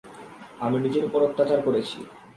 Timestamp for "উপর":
1.07-1.19